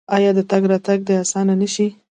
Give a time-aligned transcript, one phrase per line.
[0.15, 1.87] آیا تګ راتګ دې اسانه نشي؟